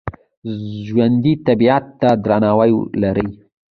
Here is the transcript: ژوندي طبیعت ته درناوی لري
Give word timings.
ژوندي 0.85 1.33
طبیعت 1.47 1.85
ته 1.99 2.09
درناوی 2.25 2.71
لري 3.01 3.27